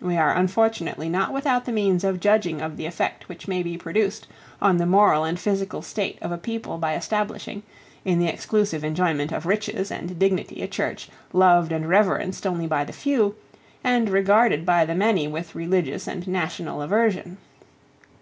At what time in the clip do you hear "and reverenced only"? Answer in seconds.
11.70-12.66